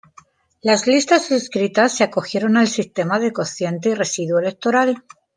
[0.63, 5.05] Las listas inscritas se acogieron al sistema de cociente y residuo electoral.